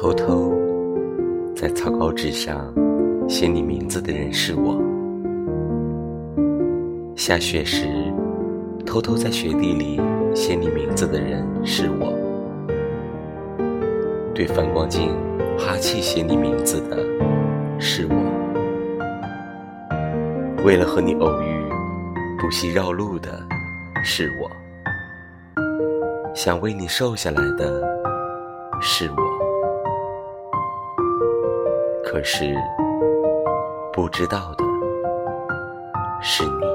[0.00, 0.54] 偷偷
[1.54, 2.72] 在草稿纸上
[3.28, 4.80] 写你名字的人是我。
[7.14, 7.86] 下雪时，
[8.86, 10.00] 偷偷在雪地里
[10.34, 12.14] 写你名字的人是我。
[14.34, 15.10] 对反光镜
[15.58, 16.96] 哈气写你名字的
[17.78, 18.16] 是我。
[20.64, 21.62] 为了和你偶遇，
[22.40, 23.38] 不惜绕路的
[24.02, 24.50] 是我。
[26.34, 27.82] 想为你瘦下来的
[28.80, 29.29] 是我。
[32.10, 32.52] 可是，
[33.92, 34.64] 不知道的
[36.20, 36.69] 是你。